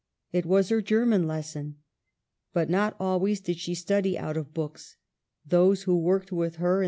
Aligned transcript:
It 0.31 0.47
was 0.47 0.69
her 0.69 0.81
German 0.81 1.27
lesson. 1.27 1.75
But 2.53 2.71
not 2.71 2.95
always 2.99 3.39
did 3.39 3.59
she 3.59 3.75
study 3.75 4.17
out 4.17 4.35
of 4.35 4.51
books; 4.51 4.97
those 5.45 5.83
who 5.83 5.95
worked 5.95 6.31
with 6.31 6.55
her 6.55 6.55
in 6.55 6.63
142 6.63 6.65
EMILY 6.69 6.75
BRONTE. 6.75 6.79